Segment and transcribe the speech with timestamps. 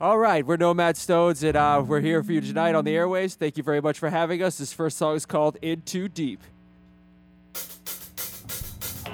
[0.00, 3.34] All right, we're Nomad Stones, and uh, we're here for you tonight on the airways.
[3.34, 4.58] Thank you very much for having us.
[4.58, 6.40] This first song is called In Too Deep.
[7.52, 7.64] Well,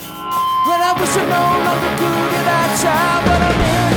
[0.03, 2.05] I wish I could
[2.45, 3.94] that but I'm in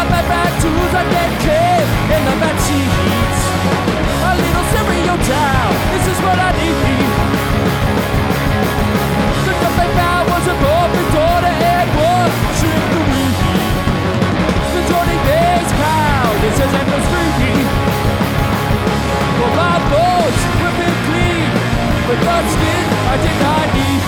[0.00, 1.80] my bad bad tunes I get clear
[2.16, 3.40] in the bad sheets.
[4.24, 7.12] A little stereo down, this is what I need.
[9.44, 13.28] The they found was a perfect order and one trickery.
[14.72, 17.60] The Johnny Days crowd, this is endless free.
[19.36, 21.50] For my bones will be clean,
[22.08, 23.99] but that skin I did not need.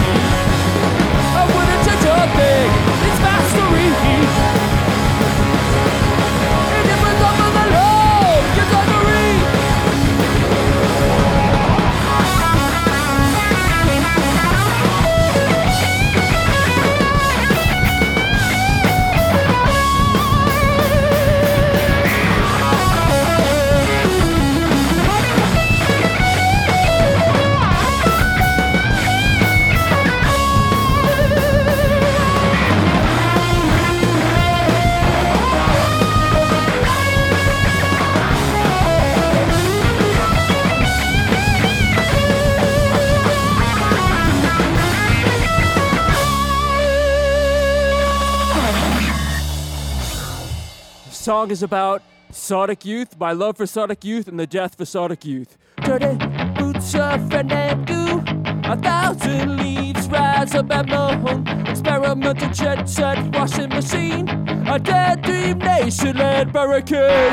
[51.43, 55.25] Song is about Sonic Youth, my love for Sonic Youth, and the death for Sonic
[55.25, 55.59] Youth.
[55.79, 56.15] Dirty
[56.55, 58.23] boots of Fernando.
[58.70, 61.45] A thousand leaves rise above my home.
[61.67, 64.29] Experimental jet set washing machine.
[64.69, 67.33] A dead dream nation led barricade.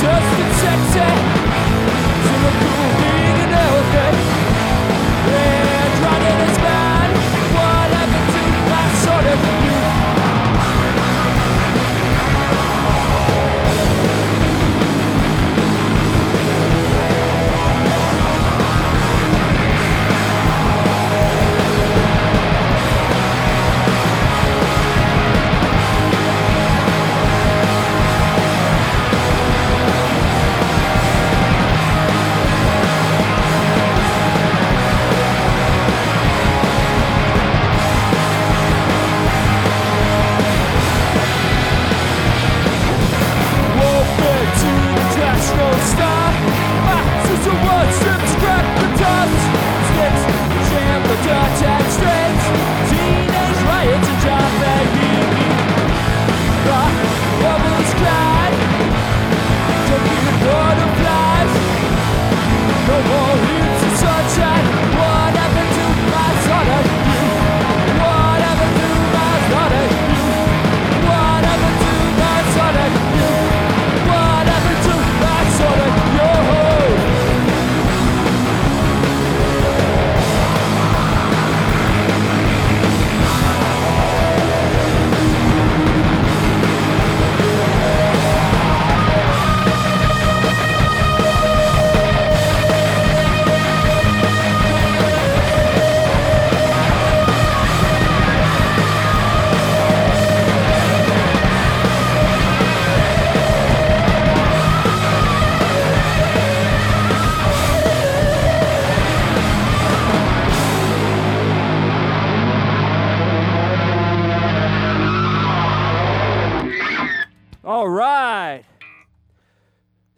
[0.00, 0.59] Self-obsessed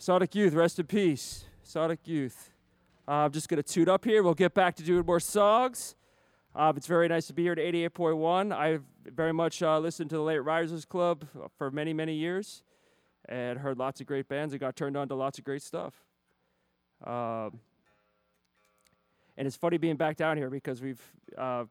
[0.03, 1.45] Sonic Youth, rest in peace.
[1.63, 2.51] Sonic Youth.
[3.07, 4.25] Uh, I'm just going to tune up here.
[4.25, 5.95] We'll get back to doing more songs.
[6.57, 8.53] Um, it's very nice to be here at 88.1.
[8.53, 12.65] I've very much uh, listened to the Late Risers Club for many, many years
[13.29, 15.95] and heard lots of great bands and got turned on to lots of great stuff.
[17.07, 17.61] Um,
[19.37, 21.67] and it's funny being back down here because we've uh,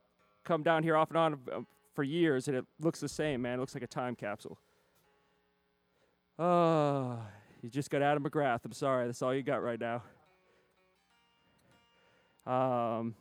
[0.45, 1.59] come down here off and on uh,
[1.93, 3.55] for years and it looks the same, man.
[3.55, 4.57] It looks like a time capsule.
[6.39, 7.19] Oh,
[7.61, 8.61] you just got Adam McGrath.
[8.65, 9.05] I'm sorry.
[9.05, 10.01] That's all you got right now.
[12.45, 13.15] Um,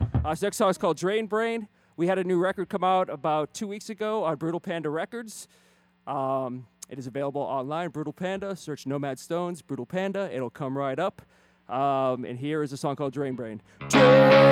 [0.00, 1.68] uh, this next song is called Drain Brain.
[1.96, 5.48] We had a new record come out about two weeks ago on Brutal Panda Records.
[6.06, 8.56] Um, it is available online, Brutal Panda.
[8.56, 10.28] Search Nomad Stones, Brutal Panda.
[10.34, 11.22] It'll come right up.
[11.68, 13.60] Um, and here is a song called Drain Brain.
[13.88, 14.48] Drain Brain,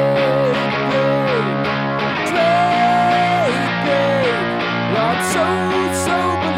[2.27, 2.57] Drain
[3.85, 4.47] Brain.
[4.99, 5.45] I'm so
[6.05, 6.56] soberly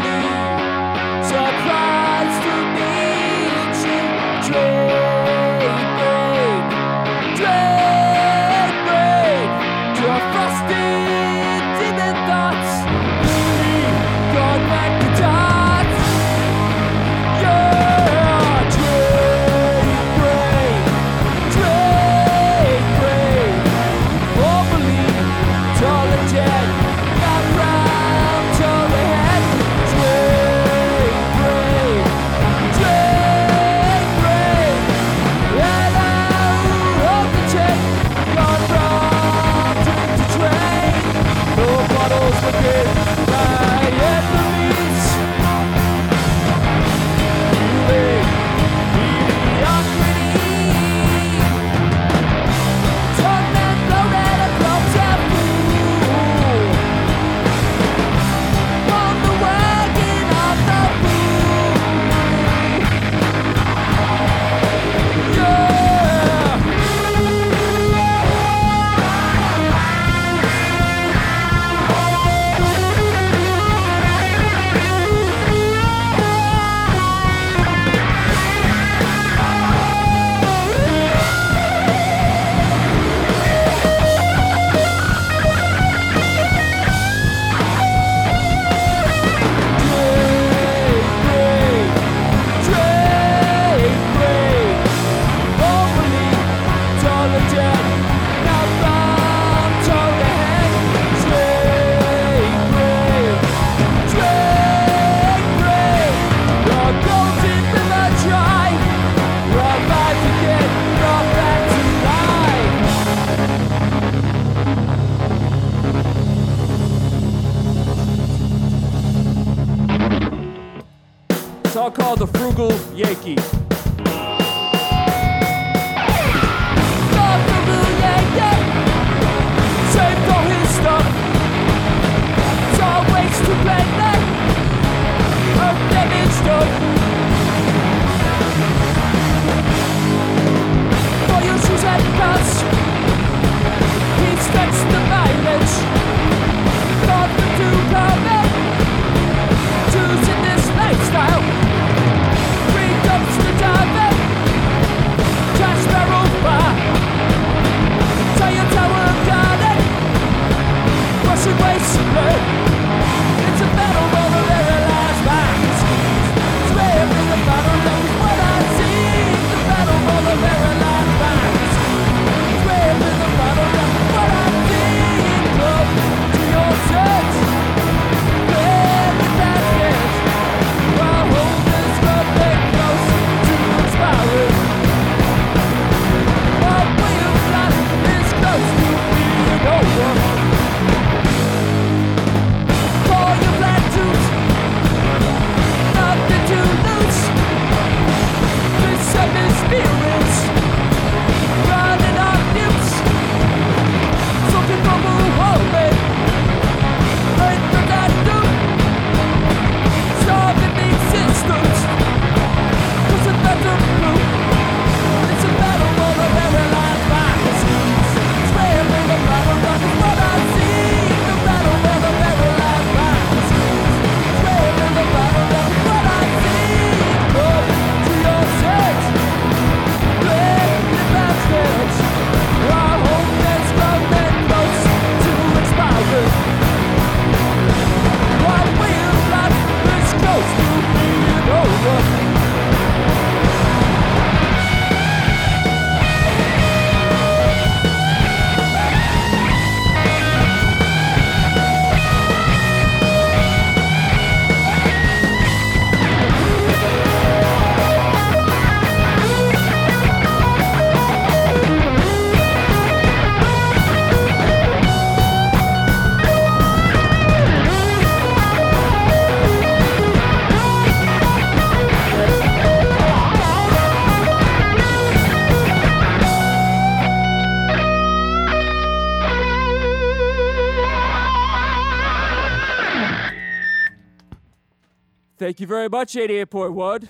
[285.49, 287.07] Thank you very much, 88.1.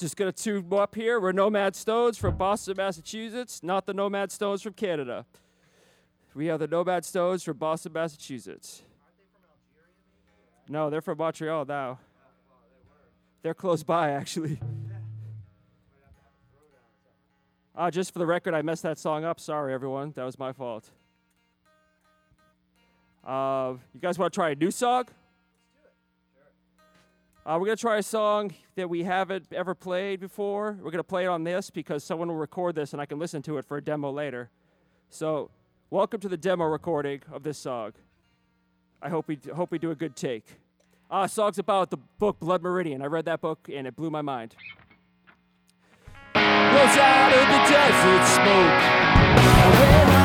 [0.00, 1.20] Just gonna tune up here.
[1.20, 5.26] We're Nomad Stones from Boston, Massachusetts, not the Nomad Stones from Canada.
[6.34, 8.80] We have the Nomad Stones from Boston, Massachusetts.
[10.70, 11.98] No, they're from Montreal now.
[13.42, 14.58] They're close by, actually.
[17.76, 19.38] Uh, just for the record, I messed that song up.
[19.38, 20.12] Sorry, everyone.
[20.16, 20.88] That was my fault.
[23.22, 25.04] Uh, you guys want to try a new song?
[27.46, 30.72] Uh, we're going to try a song that we haven't ever played before.
[30.82, 33.20] We're going to play it on this because someone will record this and I can
[33.20, 34.50] listen to it for a demo later.
[35.10, 35.50] So,
[35.88, 37.92] welcome to the demo recording of this song.
[39.00, 40.44] I hope we, hope we do a good take.
[41.08, 43.00] Uh, song's about the book Blood Meridian.
[43.00, 44.56] I read that book and it blew my mind.
[46.34, 48.26] Out of the desert
[50.10, 50.15] smoke.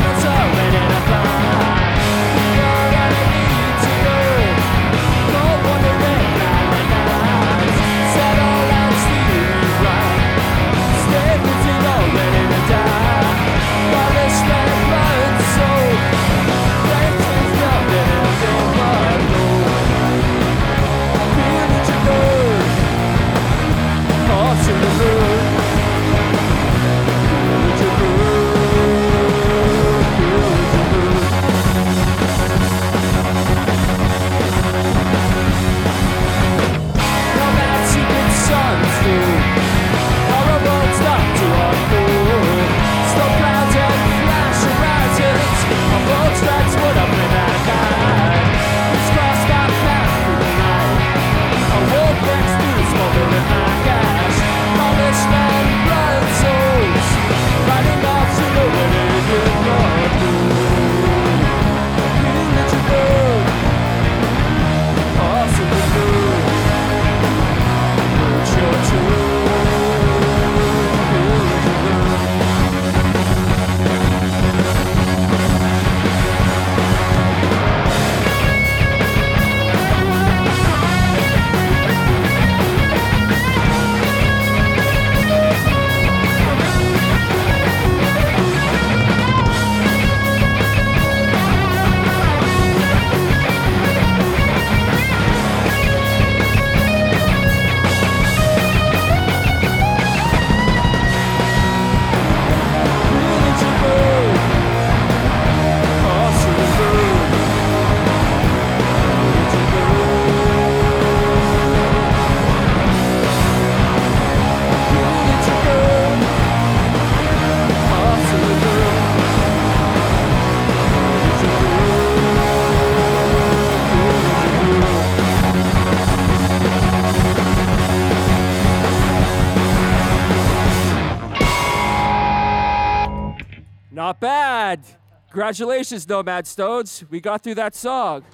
[135.31, 137.05] Congratulations, Nomad Stones.
[137.09, 138.25] We got through that song.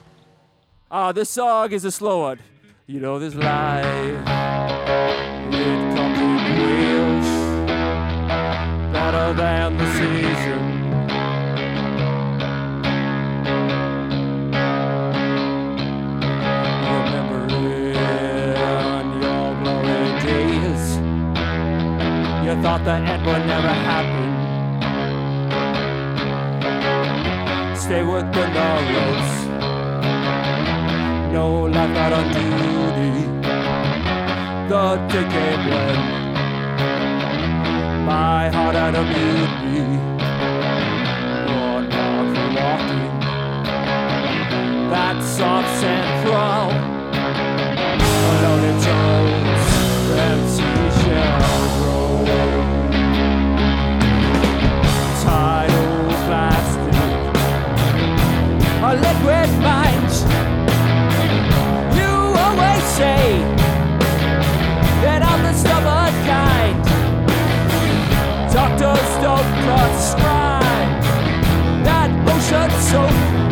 [0.90, 2.40] Ah, this song is a slow one.
[2.88, 3.86] You know this life.
[3.86, 4.26] It
[5.96, 7.28] comes in wheels.
[8.92, 10.62] Better than the season.
[16.98, 17.94] Remember in
[19.22, 20.98] your glory days.
[22.44, 24.37] You thought the end would never happen.
[27.88, 29.32] Stay with the narrows.
[31.32, 33.14] No life not on duty.
[34.72, 35.98] The decade when
[38.06, 39.88] my heart had a mutiny.
[41.72, 43.14] One mark for walking.
[44.92, 46.72] That soft sand crawl.
[48.32, 48.97] Alone in
[59.28, 60.12] liquid.
[62.00, 62.14] You
[62.46, 63.44] always say
[65.04, 66.78] that I'm the stubborn kind.
[68.54, 71.04] Doctors don't prescribe
[71.84, 73.47] that ocean soap.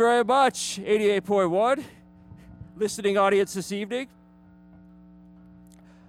[0.00, 1.84] Very much, 88.1,
[2.74, 4.08] listening audience this evening.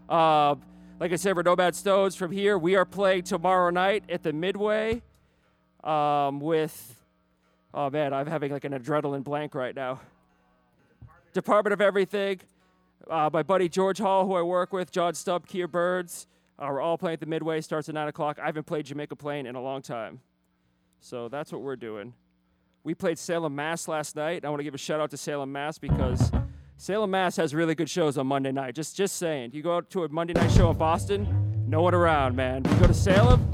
[0.08, 0.56] Uh,
[0.98, 2.58] like I said, we're Nomad Stones from here.
[2.58, 5.02] We are playing tomorrow night at the Midway
[5.84, 7.04] um, with,
[7.74, 10.00] oh man, I'm having like an adrenaline blank right now.
[11.34, 12.40] Department of Everything.
[13.10, 16.28] Uh, my buddy George Hall, who I work with, John Stubb, Kier Birds.
[16.58, 17.60] Uh, we're all playing at the Midway.
[17.60, 18.40] Starts at 9 o'clock.
[18.42, 20.22] I haven't played Jamaica Plain in a long time.
[21.02, 22.14] So that's what we're doing.
[22.84, 24.44] We played Salem Mass last night.
[24.44, 26.32] I want to give a shout out to Salem Mass because
[26.78, 28.74] Salem Mass has really good shows on Monday night.
[28.74, 29.52] Just just saying.
[29.54, 32.64] You go out to a Monday night show in Boston, no one around, man.
[32.66, 33.48] You go to Salem,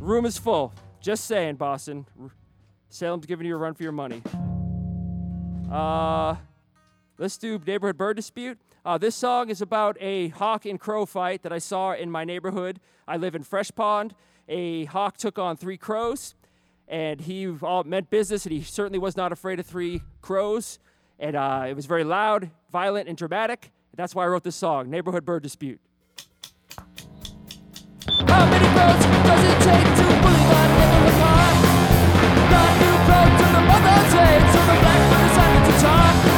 [0.00, 0.74] room is full.
[1.00, 2.04] Just saying, Boston.
[2.88, 4.22] Salem's giving you a run for your money.
[5.70, 6.34] Uh,
[7.16, 8.58] let's do neighborhood bird dispute.
[8.84, 12.24] Uh, this song is about a hawk and crow fight that I saw in my
[12.24, 12.80] neighborhood.
[13.06, 14.16] I live in Fresh Pond.
[14.48, 16.34] A hawk took on three crows
[16.88, 20.78] and he all meant business, and he certainly was not afraid of three crows.
[21.18, 23.70] And uh, it was very loud, violent, and dramatic.
[23.94, 25.80] That's why I wrote this song, Neighborhood Bird Dispute.
[28.06, 28.66] How many
[29.26, 31.62] does it take to bully neighborhood?
[32.50, 32.96] Got new
[33.52, 34.76] the mother's age, so the
[35.28, 36.37] decided to talk.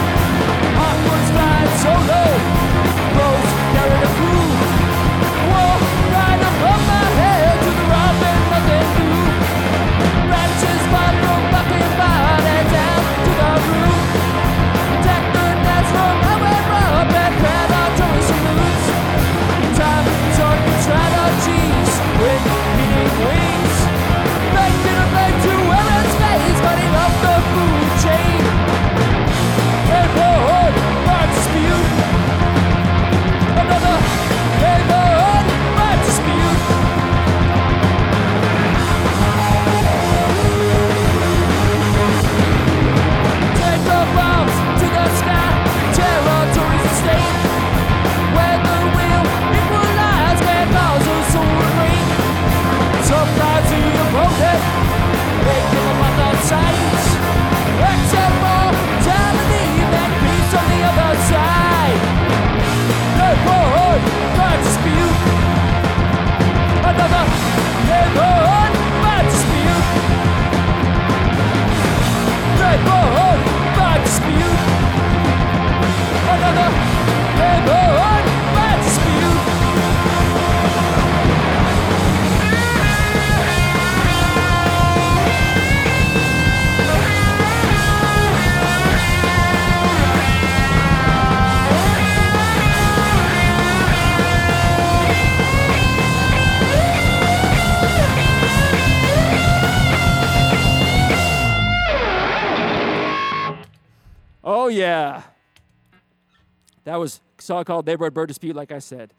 [106.90, 109.14] That was song called Neighborhood Bird Dispute, like I said.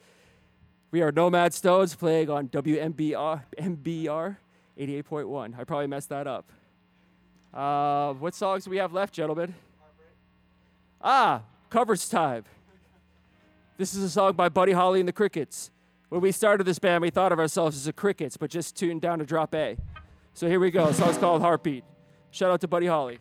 [0.91, 4.35] We are Nomad Stones playing on WMBR MBR
[4.77, 5.57] 88.1.
[5.57, 6.51] I probably messed that up.
[7.53, 9.55] Uh, what songs do we have left, gentlemen?
[11.01, 12.43] Ah, covers time.
[13.77, 15.71] This is a song by Buddy Holly and the Crickets.
[16.09, 18.99] When we started this band, we thought of ourselves as the Crickets, but just tuned
[18.99, 19.77] down to drop A.
[20.33, 20.87] So here we go.
[20.87, 21.85] The song's called Heartbeat.
[22.31, 23.19] Shout out to Buddy Holly.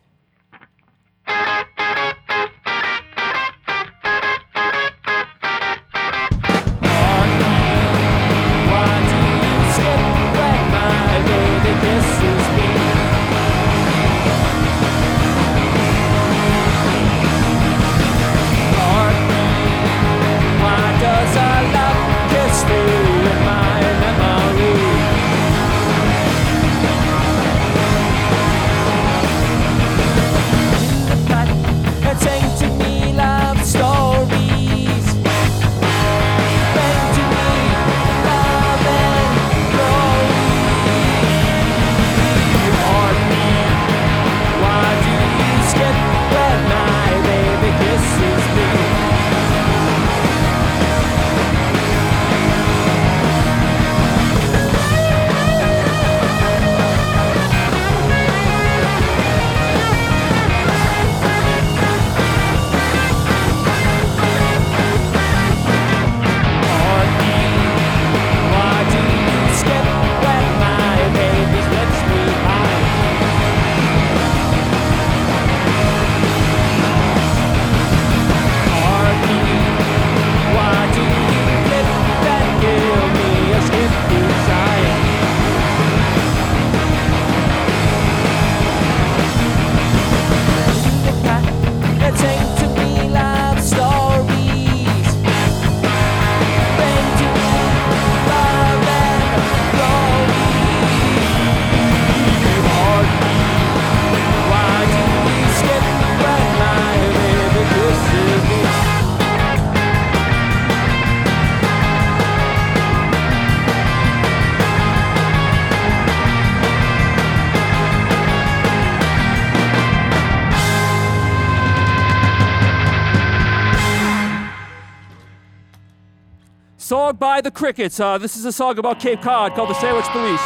[127.11, 127.99] Song by the Crickets.
[127.99, 130.45] Uh, this is a song about Cape Cod called The Sandwich Police.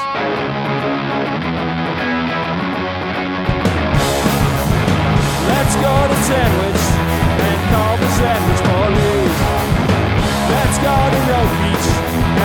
[5.45, 6.83] Let's go to Sandwich
[7.45, 9.37] and call the Sandwich Police.
[10.53, 11.87] Let's go to Road Beach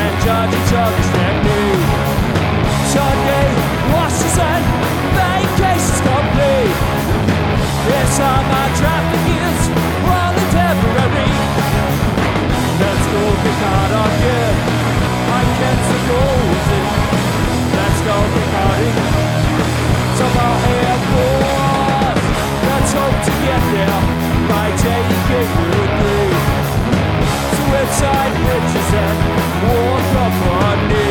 [0.01, 1.85] and judge each other's technique.
[2.93, 3.49] Sunday,
[3.95, 4.61] Washington,
[5.17, 6.77] vacation's complete.
[7.89, 9.61] This time my traffic is
[10.05, 11.31] only temporary.
[12.81, 14.10] Let's go get caught
[23.47, 24.01] get there
[24.49, 26.21] by taking with me.
[28.51, 29.19] Bridges and
[29.63, 31.11] war company.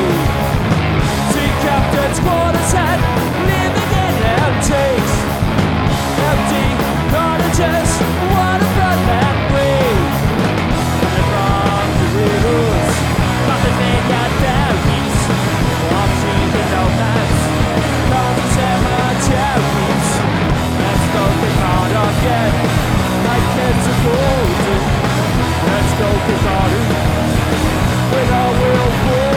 [1.32, 3.00] See captain's quarters and
[3.50, 5.12] living in empties.
[6.30, 6.68] Empty
[7.14, 7.92] cottages,
[22.20, 22.54] again,
[23.24, 24.82] like kids are golden.
[25.70, 26.74] Let's go get caught
[28.12, 29.29] with our will war.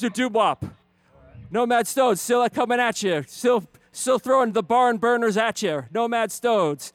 [0.00, 0.64] Do doo-wop.
[1.50, 3.24] Nomad Stones still coming at you.
[3.26, 5.86] Still, still throwing the barn burners at you.
[5.92, 6.92] Nomad Stones.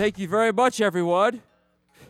[0.00, 1.42] Thank you very much, everyone.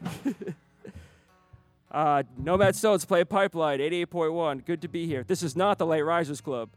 [1.90, 4.64] uh, Nomad Stones play Pipeline 88.1.
[4.64, 5.24] Good to be here.
[5.24, 6.70] This is not the Late Risers Club.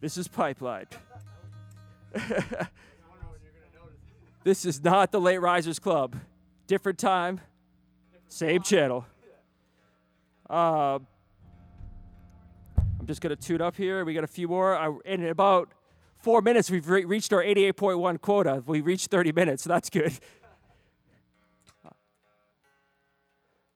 [0.00, 0.86] This is Pipeline.
[4.44, 6.14] This is not the Late Risers Club.
[6.68, 7.40] Different time,
[8.28, 9.04] same channel.
[10.48, 11.00] Uh,
[12.76, 14.04] I'm just going to tune up here.
[14.04, 14.76] We got a few more.
[14.76, 15.72] I, in about
[16.18, 18.62] four minutes, we've re- reached our 88.1 quota.
[18.64, 20.12] We reached 30 minutes, so that's good.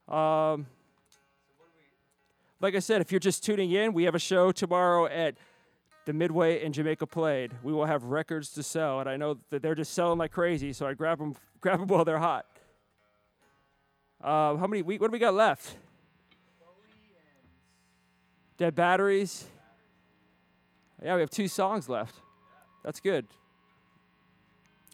[0.08, 0.66] Um,
[2.60, 5.34] like I said, if you're just tuning in, we have a show tomorrow at
[6.04, 7.50] the Midway in Jamaica Plain.
[7.62, 10.72] We will have records to sell, and I know that they're just selling like crazy,
[10.72, 12.46] so I grab them, grab them while they're hot.
[14.22, 14.82] Uh, how many?
[14.82, 15.76] We, what do we got left?
[18.56, 19.44] Dead batteries.
[21.02, 22.14] Yeah, we have two songs left.
[22.82, 23.26] That's good.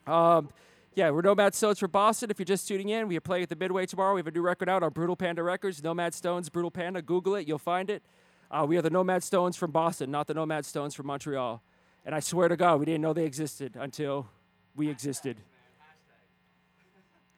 [0.07, 0.49] Um,
[0.95, 2.31] yeah, we're Nomad Stones for Boston.
[2.31, 4.15] If you're just tuning in, we are playing at the Midway tomorrow.
[4.15, 5.83] We have a new record out on Brutal Panda Records.
[5.83, 7.01] Nomad Stones, Brutal Panda.
[7.01, 8.03] Google it, you'll find it.
[8.51, 11.63] Uh, we are the Nomad Stones from Boston, not the Nomad Stones from Montreal.
[12.05, 14.29] And I swear to God, we didn't know they existed until
[14.77, 15.39] we existed.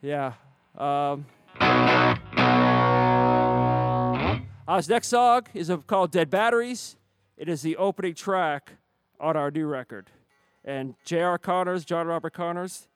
[0.03, 0.33] Yeah.
[0.77, 1.27] Um,
[4.77, 6.97] this next song is called Dead Batteries.
[7.37, 8.73] It is the opening track
[9.21, 10.11] on our new record.
[10.65, 11.39] And J.R.
[11.39, 12.89] Connors, John Robert Connors,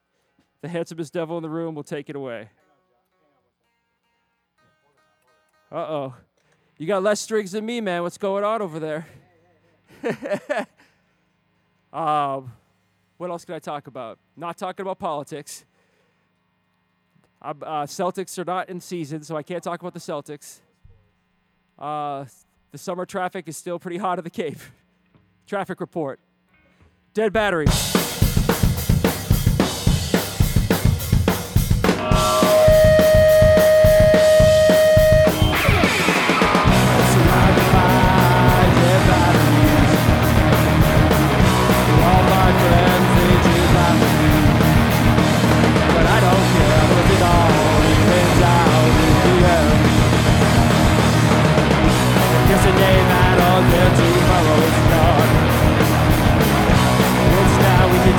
[0.60, 2.48] the handsomest devil in the room, will take it away.
[5.70, 6.14] Uh oh.
[6.78, 8.02] You got less strings than me, man.
[8.02, 9.06] What's going on over there?
[11.92, 12.52] um,
[13.16, 14.18] what else can I talk about?
[14.36, 15.64] Not talking about politics.
[17.42, 20.60] Uh, Celtics are not in season, so I can't talk about the Celtics.
[21.78, 22.24] Uh,
[22.70, 24.58] the summer traffic is still pretty hot at the Cape.
[25.46, 26.20] Traffic report.
[27.14, 28.07] Dead batteries.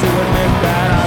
[0.02, 0.99] To admit that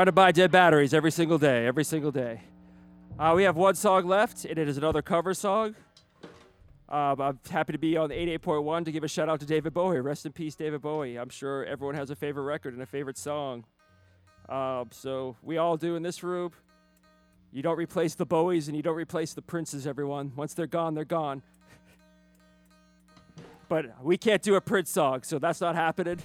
[0.00, 2.40] Surrounded by dead batteries every single day, every single day.
[3.18, 5.74] Uh, we have one song left, and it is another cover song.
[6.88, 10.00] Um, I'm happy to be on 88.1 to give a shout out to David Bowie.
[10.00, 11.18] Rest in peace, David Bowie.
[11.18, 13.66] I'm sure everyone has a favorite record and a favorite song.
[14.48, 16.52] Um, so we all do in this room.
[17.52, 20.32] You don't replace the Bowies and you don't replace the Princes, everyone.
[20.34, 21.42] Once they're gone, they're gone.
[23.68, 26.20] but we can't do a Prince song, so that's not happening.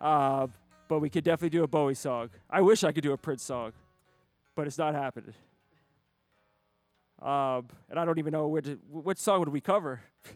[0.00, 0.46] uh,
[0.88, 2.30] but we could definitely do a Bowie song.
[2.48, 3.72] I wish I could do a Prince song,
[4.54, 5.34] but it's not happening.
[7.20, 10.00] Um, and I don't even know which, which song would we cover.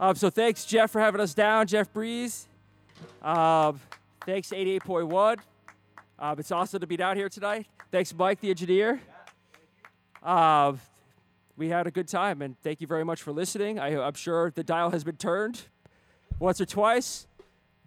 [0.00, 2.46] um, so thanks, Jeff, for having us down, Jeff Breeze.
[3.22, 3.80] Um,
[4.24, 5.38] thanks, 88.1.
[6.18, 7.66] Um, it's awesome to be down here tonight.
[7.90, 9.00] Thanks, Mike, the engineer.
[10.22, 10.80] Um,
[11.56, 13.78] we had a good time, and thank you very much for listening.
[13.78, 15.62] I, I'm sure the dial has been turned
[16.38, 17.26] once or twice,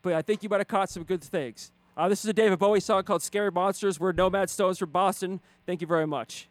[0.02, 1.72] but I think you might have caught some good things.
[1.96, 4.00] Uh, this is a David Bowie song called Scary Monsters.
[4.00, 5.42] We're Nomad Stones from Boston.
[5.66, 6.48] Thank you very much.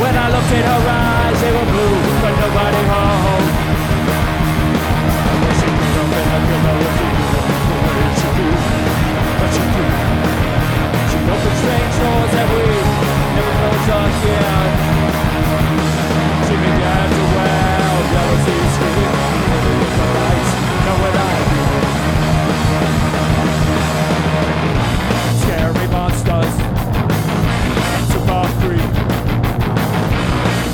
[0.00, 1.03] When I looked in her eyes,
[9.54, 9.86] she do?
[11.10, 12.62] She opened strange doors that we
[13.38, 13.70] never
[14.26, 14.70] again.
[16.46, 16.54] She
[18.12, 19.14] jealousy screaming,
[20.18, 20.50] lights.
[20.84, 21.62] Know what I do?
[25.40, 26.54] Scary monsters.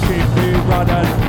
[0.08, 1.19] Keep me running.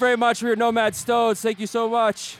[0.00, 1.42] Very much for your Nomad Stones.
[1.42, 2.38] Thank you so much.